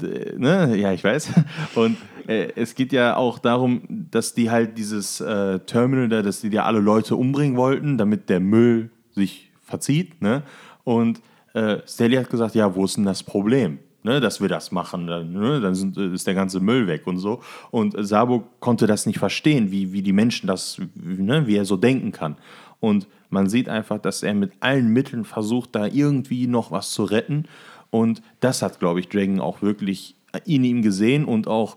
[0.00, 1.30] ne, ja, ich weiß.
[1.74, 6.40] Und äh, es geht ja auch darum, dass die halt dieses äh, Terminal da, dass
[6.40, 10.20] die ja alle Leute umbringen wollten, damit der Müll sich verzieht.
[10.22, 10.42] Ne?
[10.84, 11.20] Und
[11.54, 13.78] äh, Stelly hat gesagt, ja, wo ist denn das Problem?
[14.04, 17.40] Ne, dass wir das machen, ne, dann sind, ist der ganze Müll weg und so.
[17.70, 21.76] Und Sabo konnte das nicht verstehen, wie, wie die Menschen das, ne, wie er so
[21.76, 22.36] denken kann.
[22.80, 27.04] Und man sieht einfach, dass er mit allen Mitteln versucht, da irgendwie noch was zu
[27.04, 27.44] retten.
[27.90, 31.76] Und das hat, glaube ich, Dragon auch wirklich in ihm gesehen und auch,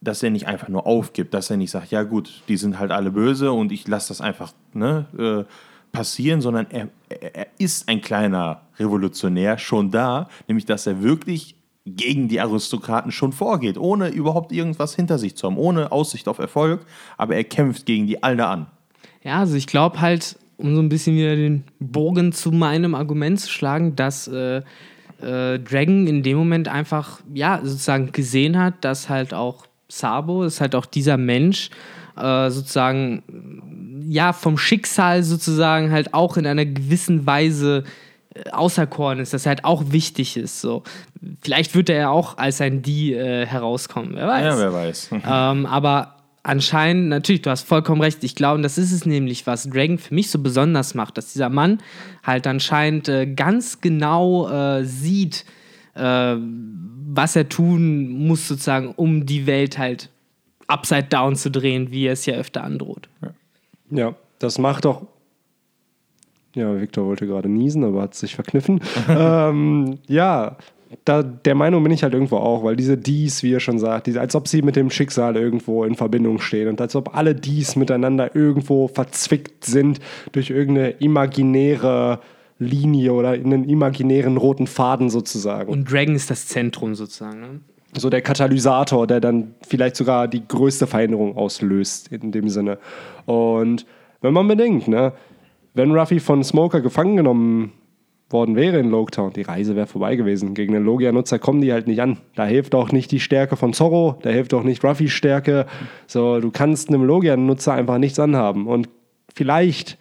[0.00, 2.90] dass er nicht einfach nur aufgibt, dass er nicht sagt, ja gut, die sind halt
[2.90, 5.50] alle böse und ich lasse das einfach ne, äh,
[5.92, 12.28] passieren, sondern er, er ist ein kleiner Revolutionär schon da, nämlich dass er wirklich gegen
[12.28, 16.84] die Aristokraten schon vorgeht, ohne überhaupt irgendwas hinter sich zu haben, ohne Aussicht auf Erfolg,
[17.16, 18.66] aber er kämpft gegen die alle an.
[19.22, 23.40] Ja, also ich glaube halt, um so ein bisschen wieder den Bogen zu meinem Argument
[23.40, 29.08] zu schlagen, dass äh, äh, Dragon in dem Moment einfach, ja, sozusagen gesehen hat, dass
[29.08, 31.70] halt auch Sabo, ist halt auch dieser Mensch,
[32.16, 37.84] äh, sozusagen, ja, vom Schicksal sozusagen halt auch in einer gewissen Weise
[38.52, 40.60] auserkoren ist, dass er halt auch wichtig ist.
[40.60, 40.84] So.
[41.42, 44.44] Vielleicht wird er ja auch als ein Die äh, herauskommen, wer weiß.
[44.44, 45.10] Ja, wer weiß.
[45.12, 48.22] ähm, aber anscheinend, natürlich, du hast vollkommen recht.
[48.22, 51.48] Ich glaube, das ist es nämlich, was Dragon für mich so besonders macht, dass dieser
[51.48, 51.78] Mann
[52.22, 55.44] halt anscheinend äh, ganz genau äh, sieht,
[55.94, 56.36] äh,
[57.12, 60.08] was er tun muss, sozusagen, um die Welt halt
[60.68, 63.08] upside down zu drehen, wie er es ja öfter androht.
[63.22, 63.32] Ja,
[63.90, 65.06] ja das macht doch.
[66.54, 68.80] Ja, Victor wollte gerade niesen, aber hat sich verkniffen.
[69.08, 70.56] ähm, ja,
[71.04, 74.08] da, der Meinung bin ich halt irgendwo auch, weil diese Dies, wie ihr schon sagt,
[74.08, 77.34] diese, als ob sie mit dem Schicksal irgendwo in Verbindung stehen und als ob alle
[77.34, 80.00] Dies miteinander irgendwo verzwickt sind
[80.32, 82.18] durch irgendeine imaginäre
[82.58, 85.70] Linie oder einen imaginären roten Faden sozusagen.
[85.70, 87.40] Und Dragon ist das Zentrum sozusagen.
[87.40, 87.60] Ne?
[87.96, 92.78] So der Katalysator, der dann vielleicht sogar die größte Veränderung auslöst in dem Sinne.
[93.26, 93.86] Und
[94.20, 95.12] wenn man bedenkt, ne,
[95.74, 97.72] wenn Ruffy von Smoker gefangen genommen
[98.28, 100.54] worden wäre in Loketown, die Reise wäre vorbei gewesen.
[100.54, 102.18] Gegen den Logia-Nutzer kommen die halt nicht an.
[102.36, 105.66] Da hilft auch nicht die Stärke von Zorro, da hilft auch nicht Ruffys Stärke.
[106.06, 108.66] So, du kannst einem Logia-Nutzer einfach nichts anhaben.
[108.66, 108.88] Und
[109.34, 109.98] vielleicht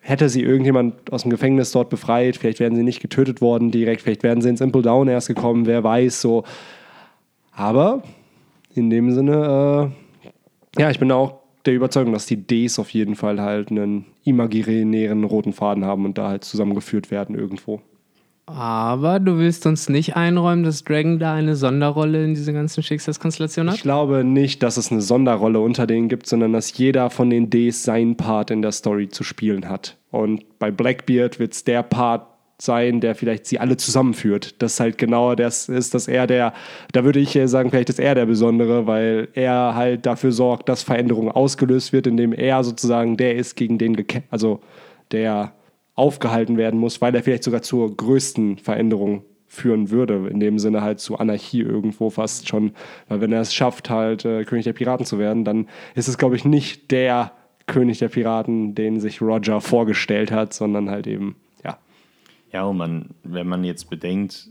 [0.00, 4.02] hätte sie irgendjemand aus dem Gefängnis dort befreit, vielleicht wären sie nicht getötet worden direkt,
[4.02, 6.44] vielleicht wären sie ins Impel Down erst gekommen, wer weiß, so.
[7.52, 8.02] Aber
[8.74, 9.92] in dem Sinne,
[10.76, 11.34] äh, ja, ich bin auch
[11.66, 16.18] der Überzeugung, dass die Ds auf jeden Fall halt einen imaginären roten Faden haben und
[16.18, 17.80] da halt zusammengeführt werden irgendwo.
[18.46, 23.68] Aber du willst uns nicht einräumen, dass Dragon da eine Sonderrolle in dieser ganzen Schicksalskonstellation
[23.68, 23.76] hat?
[23.76, 27.50] Ich glaube nicht, dass es eine Sonderrolle unter denen gibt, sondern dass jeder von den
[27.50, 29.96] Ds seinen Part in der Story zu spielen hat.
[30.10, 32.31] Und bei Blackbeard wird es der Part
[32.64, 34.62] sein, der vielleicht sie alle zusammenführt.
[34.62, 36.52] Das halt genau das ist, dass er der,
[36.92, 40.82] da würde ich sagen, vielleicht ist er der Besondere, weil er halt dafür sorgt, dass
[40.82, 44.60] Veränderung ausgelöst wird, indem er sozusagen der ist, gegen den, also
[45.10, 45.52] der
[45.94, 50.28] aufgehalten werden muss, weil er vielleicht sogar zur größten Veränderung führen würde.
[50.30, 52.72] In dem Sinne halt zu Anarchie irgendwo fast schon.
[53.08, 56.16] Weil wenn er es schafft, halt äh, König der Piraten zu werden, dann ist es,
[56.16, 57.32] glaube ich, nicht der
[57.66, 61.36] König der Piraten, den sich Roger vorgestellt hat, sondern halt eben,
[62.52, 62.64] ja.
[62.64, 64.48] Und man, wenn man jetzt bedenkt,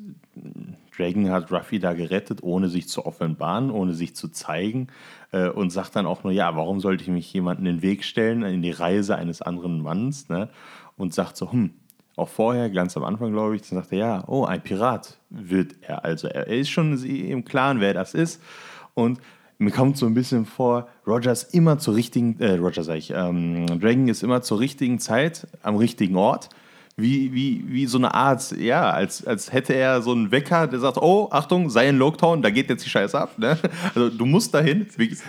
[0.95, 4.87] Dragon hat Ruffy da gerettet, ohne sich zu offenbaren, ohne sich zu zeigen
[5.31, 8.03] äh, und sagt dann auch nur, ja, warum sollte ich mich jemanden in den Weg
[8.03, 10.49] stellen in die Reise eines anderen Manns, ne?
[10.97, 11.71] und sagt so, hm,
[12.15, 15.75] auch vorher, ganz am Anfang, glaube ich, dann sagt er, ja, oh, ein Pirat wird
[15.81, 16.03] er.
[16.03, 18.41] Also er ist schon im Klaren, wer das ist.
[18.93, 19.19] Und
[19.57, 23.11] mir kommt so ein bisschen vor, Roger ist immer zur richtigen, äh, Roger sag ich,
[23.11, 26.49] ähm, Dragon ist immer zur richtigen Zeit am richtigen Ort
[26.97, 30.79] wie, wie, wie so eine Art, ja, als, als hätte er so einen Wecker, der
[30.79, 33.37] sagt, oh, Achtung, sei in Loketown, da geht jetzt die Scheiße ab.
[33.37, 33.57] Ne?
[33.95, 34.87] Also du musst dahin.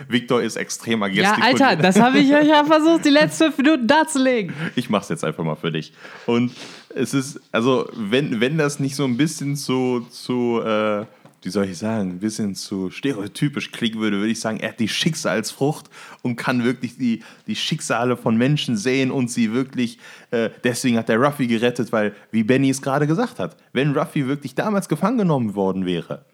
[0.09, 3.87] Victor ist extremer Ja, Alter, das habe ich euch ja versucht, die letzten fünf Minuten
[3.87, 4.55] darzulegen.
[4.77, 5.92] Ich mach's jetzt einfach mal für dich.
[6.27, 6.53] Und
[6.94, 11.07] es ist, also, wenn, wenn das nicht so ein bisschen zu, zu äh,
[11.42, 14.81] wie soll ich sagen, ein bisschen zu stereotypisch klingen würde, würde ich sagen, er hat
[14.81, 15.90] die Schicksalsfrucht
[16.22, 19.98] und kann wirklich die, die Schicksale von Menschen sehen und sie wirklich,
[20.31, 24.26] äh, deswegen hat er Ruffy gerettet, weil, wie Benny es gerade gesagt hat, wenn Ruffy
[24.26, 26.24] wirklich damals gefangen genommen worden wäre,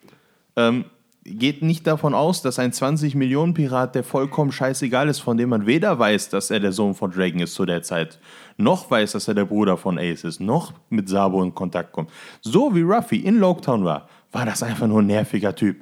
[0.57, 0.85] ähm,
[1.25, 5.99] geht nicht davon aus, dass ein 20-Millionen-Pirat, der vollkommen scheißegal ist, von dem man weder
[5.99, 8.19] weiß, dass er der Sohn von Dragon ist zu der Zeit,
[8.57, 12.11] noch weiß, dass er der Bruder von Ace ist, noch mit Sabo in Kontakt kommt.
[12.41, 15.77] So wie Ruffy in Loketown war, war das einfach nur ein nerviger Typ.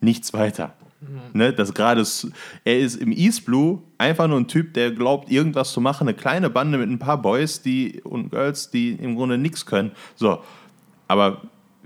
[0.00, 0.74] Nichts weiter.
[1.00, 1.20] Mhm.
[1.32, 2.04] Ne, das gerade,
[2.64, 6.08] er ist im East Blue einfach nur ein Typ, der glaubt, irgendwas zu machen.
[6.08, 9.92] Eine kleine Bande mit ein paar Boys die, und Girls, die im Grunde nichts können.
[10.14, 10.42] So,
[11.08, 11.42] aber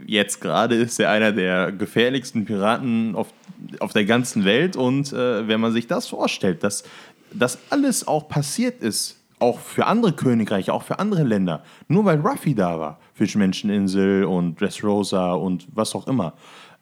[0.06, 3.32] jetzt gerade ist er einer der gefährlichsten Piraten auf,
[3.80, 4.76] auf der ganzen Welt.
[4.76, 6.84] Und äh, wenn man sich das vorstellt, dass
[7.32, 11.62] das alles auch passiert ist, auch für andere Königreiche, auch für andere Länder.
[11.88, 12.98] Nur weil Ruffy da war.
[13.14, 16.34] Fischmenscheninsel und Dressrosa und was auch immer.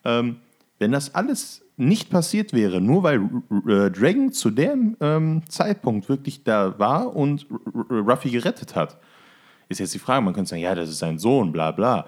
[0.05, 0.37] Ähm,
[0.79, 3.23] wenn das alles nicht passiert wäre, nur weil
[3.67, 7.47] äh, Dragon zu dem ähm, Zeitpunkt wirklich da war und
[7.91, 8.99] Ruffy gerettet hat,
[9.69, 12.07] ist jetzt die Frage, man könnte sagen, ja, das ist sein Sohn, bla bla.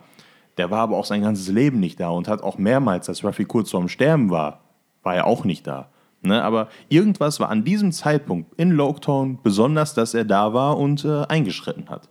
[0.57, 3.45] Der war aber auch sein ganzes Leben nicht da und hat auch mehrmals, als Ruffy
[3.45, 4.61] kurz vorm Sterben war,
[5.03, 5.91] war er auch nicht da.
[6.23, 6.43] Ne?
[6.43, 11.25] Aber irgendwas war an diesem Zeitpunkt in Loketown besonders, dass er da war und äh,
[11.29, 12.09] eingeschritten hat.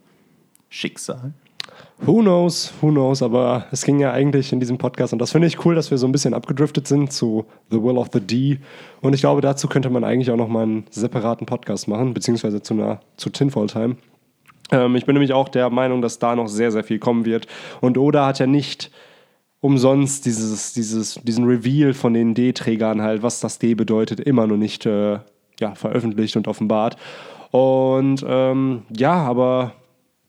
[0.70, 1.34] Schicksal.
[2.00, 5.48] Who knows, who knows, aber es ging ja eigentlich in diesem Podcast und das finde
[5.48, 8.60] ich cool, dass wir so ein bisschen abgedriftet sind zu The Will of the D
[9.02, 12.74] und ich glaube, dazu könnte man eigentlich auch nochmal einen separaten Podcast machen, beziehungsweise zu,
[12.74, 13.96] einer, zu Tinfoil Time.
[14.72, 17.48] Ähm, ich bin nämlich auch der Meinung, dass da noch sehr, sehr viel kommen wird
[17.80, 18.91] und Oda hat ja nicht
[19.62, 24.58] umsonst dieses, dieses, diesen Reveal von den D-Trägern halt, was das D bedeutet, immer noch
[24.58, 25.20] nicht äh,
[25.60, 26.98] ja, veröffentlicht und offenbart.
[27.52, 29.74] Und ähm, ja, aber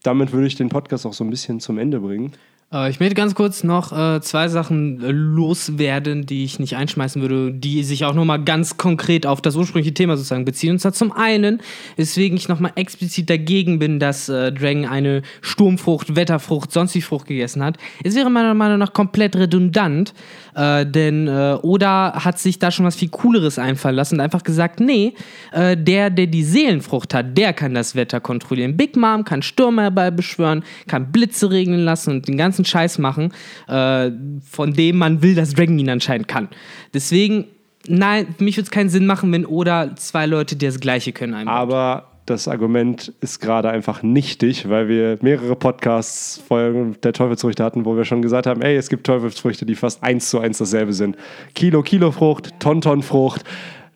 [0.03, 2.33] damit würde ich den Podcast auch so ein bisschen zum Ende bringen.
[2.77, 7.53] Äh, ich möchte ganz kurz noch äh, zwei Sachen loswerden, die ich nicht einschmeißen würde,
[7.53, 10.73] die sich auch nochmal ganz konkret auf das ursprüngliche Thema sozusagen beziehen.
[10.73, 11.61] Und zwar zum einen,
[11.97, 17.63] weswegen ich nochmal explizit dagegen bin, dass äh, Dragon eine Sturmfrucht, Wetterfrucht, sonstige Frucht gegessen
[17.63, 17.77] hat.
[18.05, 20.13] Es wäre meiner Meinung nach komplett redundant,
[20.55, 24.43] äh, denn äh, Oda hat sich da schon was viel Cooleres einfallen lassen und einfach
[24.43, 25.15] gesagt, nee,
[25.53, 28.77] äh, der, der die Seelenfrucht hat, der kann das Wetter kontrollieren.
[28.77, 33.33] Big Mom kann Stürme herbeibeschwören, kann Blitze regnen lassen und den ganzen Scheiß machen,
[33.69, 34.11] äh,
[34.49, 36.49] von dem man will, dass Dragon ihn anscheinend kann.
[36.95, 37.47] Deswegen,
[37.87, 41.35] nein, für mich würde es keinen Sinn machen, wenn Oda zwei Leute das Gleiche können
[41.35, 41.55] einbaut.
[41.55, 47.85] Aber das Argument ist gerade einfach nichtig, weil wir mehrere Podcasts Folgen der Teufelsfrüchte hatten,
[47.85, 50.93] wo wir schon gesagt haben, ey, es gibt Teufelsfrüchte, die fast eins zu eins dasselbe
[50.93, 51.17] sind.
[51.55, 53.45] Kilo, Kilo Frucht, Tonton Frucht,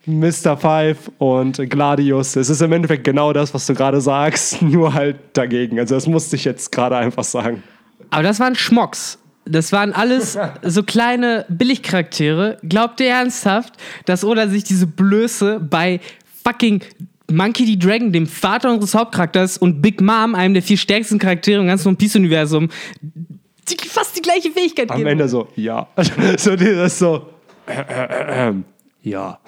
[0.06, 0.56] Mr.
[0.56, 2.36] Five und Gladius.
[2.36, 5.78] Es ist im Endeffekt genau das, was du gerade sagst, nur halt dagegen.
[5.80, 7.62] Also das musste ich jetzt gerade einfach sagen.
[8.10, 9.18] Aber das waren Schmocks.
[9.44, 12.58] Das waren alles so kleine Billigcharaktere.
[12.62, 16.00] Glaubt ihr ernsthaft, dass Oda sich diese Blöße bei
[16.44, 16.82] fucking
[17.30, 17.76] Monkey D.
[17.76, 21.88] Dragon, dem Vater unseres Hauptcharakters, und Big Mom, einem der vier stärksten Charaktere im ganzen
[21.88, 22.68] One Piece-Universum,
[23.00, 25.10] die fast die gleiche Fähigkeit Am geben.
[25.10, 25.86] Ende so, ja.
[26.36, 27.26] so dieses so,
[27.66, 28.54] äh, äh, äh,
[29.02, 29.38] ja.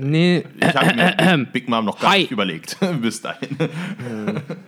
[0.00, 2.20] Nee, Ich habe mir Big Mom noch gar Hi.
[2.20, 2.76] nicht überlegt.
[3.02, 3.56] Bis dahin.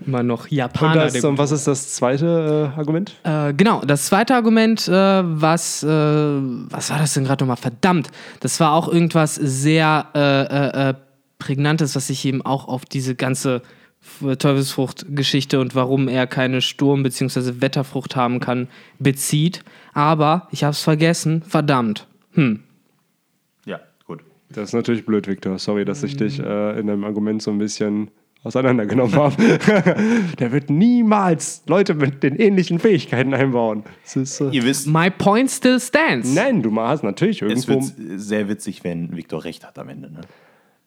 [0.06, 1.04] immer noch Und, Japaner.
[1.04, 3.14] das, der und was ist das zweite äh, Argument?
[3.24, 7.56] Äh, genau, das zweite Argument, äh, was, äh, was war das denn gerade nochmal?
[7.56, 8.10] Verdammt,
[8.40, 10.94] das war auch irgendwas sehr äh, äh, äh,
[11.38, 13.62] Prägnantes, was sich eben auch auf diese ganze
[14.20, 17.60] Teufelsfrucht-Geschichte und warum er keine Sturm- bzw.
[17.60, 19.62] Wetterfrucht haben kann, bezieht.
[19.94, 22.06] Aber ich habe es vergessen, verdammt.
[22.32, 22.60] Hm.
[24.52, 25.58] Das ist natürlich blöd, Victor.
[25.58, 28.10] Sorry, dass ich dich äh, in einem Argument so ein bisschen
[28.44, 29.36] auseinandergenommen habe.
[30.38, 33.84] Der wird niemals Leute mit den ähnlichen Fähigkeiten einbauen.
[34.02, 36.34] Das ist, äh, Ihr wisst, My point still stands.
[36.34, 37.86] nein, du hast natürlich es irgendwo.
[37.86, 40.12] wird sehr witzig, wenn Victor recht hat am Ende.
[40.12, 40.20] Ne?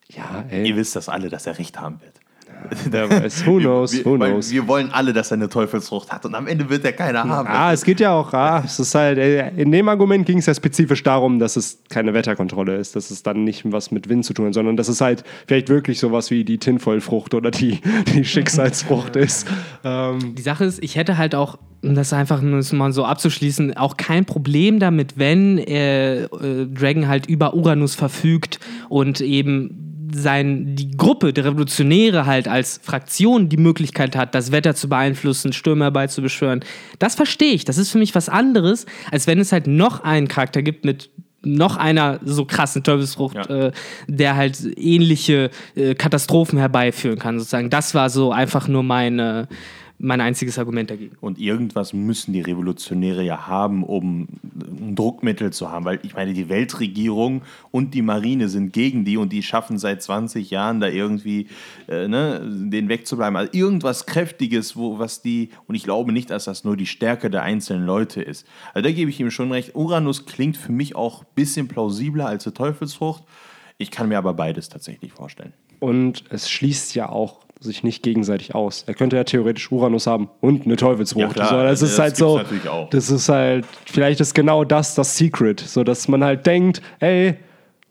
[0.10, 0.75] ja, Ihr ey.
[0.75, 2.13] wisst das alle, dass er recht haben wird.
[2.91, 4.51] Der weiß, who knows, wir, who knows.
[4.51, 7.47] wir wollen alle, dass er eine Teufelsfrucht hat und am Ende wird er keiner haben.
[7.47, 10.45] Ah, es geht ja auch, ah, es ist halt, äh, in dem Argument ging es
[10.45, 14.25] ja spezifisch darum, dass es keine Wetterkontrolle ist, dass es dann nicht was mit Wind
[14.25, 17.81] zu tun hat, sondern dass es halt vielleicht wirklich sowas wie die Tinfoilfrucht oder die,
[18.13, 19.47] die Schicksalsfrucht ist.
[19.83, 23.77] Ähm, Die Sache ist, ich hätte halt auch, um das einfach nur mal so abzuschließen,
[23.77, 26.27] auch kein Problem damit, wenn äh, äh,
[26.67, 33.49] Dragon halt über Uranus verfügt und eben sein, die Gruppe der Revolutionäre halt als Fraktion
[33.49, 36.63] die Möglichkeit hat, das Wetter zu beeinflussen, Stürme herbeizubeschwören.
[36.99, 37.65] Das verstehe ich.
[37.65, 41.09] Das ist für mich was anderes, als wenn es halt noch einen Charakter gibt mit
[41.47, 43.67] noch einer so krassen Teufelsfrucht, Ja.
[43.67, 43.71] äh,
[44.07, 47.69] der halt ähnliche äh, Katastrophen herbeiführen kann, sozusagen.
[47.69, 49.47] Das war so einfach nur meine,
[49.97, 51.15] mein einziges Argument dagegen.
[51.21, 55.86] Und irgendwas müssen die Revolutionäre ja haben, um ein Druckmittel zu haben.
[55.86, 60.01] Weil ich meine, die Weltregierung und die Marine sind gegen die und die schaffen seit
[60.01, 61.47] 20 Jahren da irgendwie
[61.88, 63.38] äh, ne, den wegzubleiben.
[63.38, 67.29] Also irgendwas Kräftiges, wo, was die, und ich glaube nicht, dass das nur die Stärke
[67.29, 68.45] der einzelnen Leute ist.
[68.74, 69.76] Also da gebe ich ihm schon recht.
[69.76, 73.24] Uranus klingt für mich auch ein bisschen plausibler als die Teufelsfrucht.
[73.78, 75.53] Ich kann mir aber beides tatsächlich vorstellen.
[75.80, 78.84] Und es schließt ja auch sich nicht gegenseitig aus.
[78.88, 81.38] Er könnte ja theoretisch Uranus haben und eine Teufelsfrucht.
[81.38, 82.41] Ja, so, das das ist halt so.
[82.91, 87.36] Das ist halt, vielleicht ist genau das das Secret, so dass man halt denkt, ey,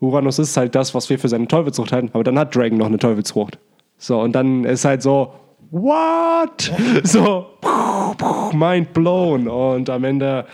[0.00, 2.86] Uranus ist halt das, was wir für seine Teufelsfrucht halten, aber dann hat Dragon noch
[2.86, 3.58] eine Teufelsfrucht.
[3.96, 5.32] So, und dann ist halt so,
[5.70, 6.72] what?
[7.04, 7.46] so,
[8.52, 9.48] mind blown.
[9.48, 10.46] Und am Ende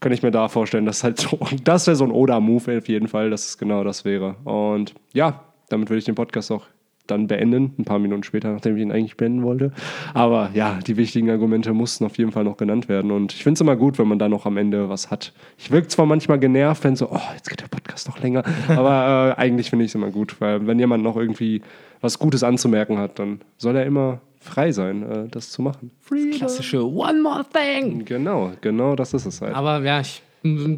[0.00, 3.08] kann ich mir da vorstellen, dass halt so, das wäre so ein Oda-Move auf jeden
[3.08, 4.36] Fall, dass es genau das wäre.
[4.44, 6.66] Und ja, damit würde ich den Podcast auch
[7.06, 9.72] dann beenden, ein paar Minuten später, nachdem ich ihn eigentlich beenden wollte.
[10.14, 13.10] Aber ja, die wichtigen Argumente mussten auf jeden Fall noch genannt werden.
[13.10, 15.32] Und ich finde es immer gut, wenn man da noch am Ende was hat.
[15.58, 19.34] Ich wirke zwar manchmal genervt, wenn so, oh, jetzt geht der Podcast noch länger, aber
[19.36, 21.62] äh, eigentlich finde ich es immer gut, weil wenn jemand noch irgendwie
[22.00, 25.90] was Gutes anzumerken hat, dann soll er immer frei sein, äh, das zu machen.
[26.36, 28.04] Klassische One More Thing.
[28.04, 29.54] Genau, genau das ist es halt.
[29.54, 30.22] Aber ja, ich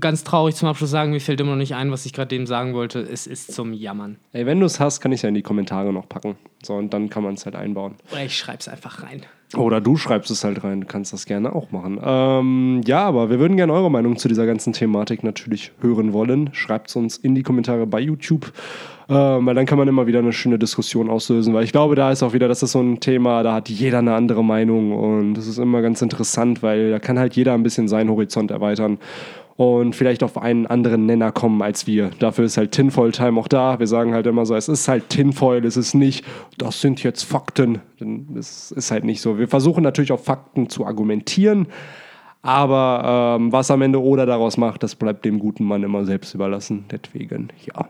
[0.01, 2.47] ganz traurig zum Abschluss sagen, mir fällt immer noch nicht ein, was ich gerade dem
[2.47, 3.01] sagen wollte.
[3.01, 4.17] Es ist zum Jammern.
[4.33, 6.37] Ey, wenn du es hast, kann ich es ja in die Kommentare noch packen.
[6.63, 7.95] So, und dann kann man es halt einbauen.
[8.13, 9.23] Oder ich schreib's einfach rein.
[9.57, 12.01] Oder du schreibst es halt rein, du kannst das gerne auch machen.
[12.03, 16.51] Ähm, ja, aber wir würden gerne eure Meinung zu dieser ganzen Thematik natürlich hören wollen.
[16.53, 18.53] Schreibt es uns in die Kommentare bei YouTube,
[19.09, 21.55] ähm, weil dann kann man immer wieder eine schöne Diskussion auslösen.
[21.55, 23.99] Weil ich glaube, da ist auch wieder, das ist so ein Thema, da hat jeder
[23.99, 27.63] eine andere Meinung und das ist immer ganz interessant, weil da kann halt jeder ein
[27.63, 28.99] bisschen seinen Horizont erweitern
[29.57, 32.11] und vielleicht auf einen anderen Nenner kommen als wir.
[32.19, 33.79] Dafür ist halt Tinfoil Time auch da.
[33.79, 36.25] Wir sagen halt immer so, es ist halt Tinfoil, es ist nicht,
[36.59, 37.81] das sind jetzt Fakten.
[38.37, 39.39] Es ist halt nicht so.
[39.39, 41.69] Wir versuchen natürlich auf Fakten zu argumentieren,
[42.43, 46.35] aber ähm, was am Ende oder daraus macht, das bleibt dem guten Mann immer selbst
[46.35, 46.85] überlassen.
[46.91, 47.89] Deswegen, ja.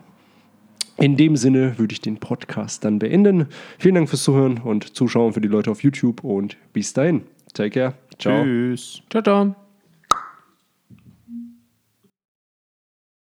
[0.97, 3.47] In dem Sinne würde ich den Podcast dann beenden.
[3.77, 7.23] Vielen Dank fürs Zuhören und Zuschauen für die Leute auf YouTube und bis dahin.
[7.53, 7.93] Take care.
[8.17, 8.43] Ciao.
[8.43, 9.01] Tschüss.
[9.09, 9.64] Ciao, ciao.